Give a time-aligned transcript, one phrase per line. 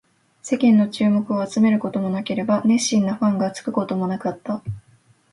[0.41, 4.63] 世間の注目を集めることもなければ、熱心なファンがつくこともなかった